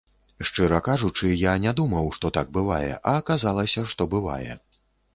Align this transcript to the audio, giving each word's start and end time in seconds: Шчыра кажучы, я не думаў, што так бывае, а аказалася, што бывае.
Шчыра 0.49 0.79
кажучы, 0.87 1.29
я 1.41 1.53
не 1.67 1.75
думаў, 1.81 2.09
што 2.17 2.33
так 2.41 2.51
бывае, 2.59 2.83
а 3.09 3.17
аказалася, 3.23 3.89
што 3.97 4.13
бывае. 4.19 4.53